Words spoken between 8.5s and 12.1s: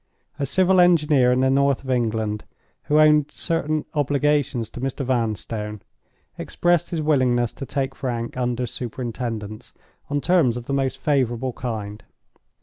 superintendence, on terms of the most favorable kind.